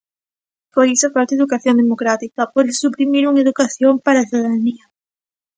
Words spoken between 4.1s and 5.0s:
a Cidadanía...